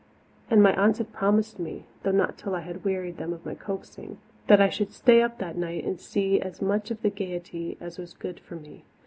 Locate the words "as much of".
6.41-7.03